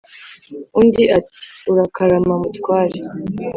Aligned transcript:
undi 0.79 1.03
ati"urakarama 1.17 2.33
mutware" 2.41 2.99